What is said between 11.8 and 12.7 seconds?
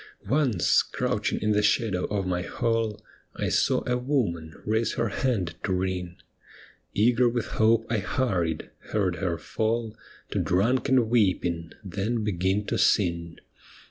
then begin